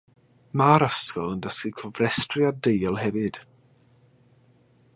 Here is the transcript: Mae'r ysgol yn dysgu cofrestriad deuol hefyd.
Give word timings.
Mae'r 0.59 0.83
ysgol 0.85 1.33
yn 1.35 1.43
dysgu 1.43 1.71
cofrestriad 1.81 2.57
deuol 2.69 2.99
hefyd. 3.03 3.41